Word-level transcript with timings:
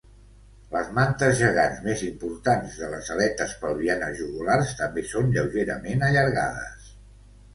Les 0.75 0.87
mantes 0.99 1.33
gegants 1.41 1.81
més 1.87 1.99
importants 2.05 2.79
de 2.83 2.89
les 2.95 3.11
aletes 3.15 3.53
pelvianes 3.65 4.17
jugulars 4.21 4.73
també 4.81 5.03
són 5.11 5.29
lleugerament 5.37 6.07
allargades. 6.09 6.89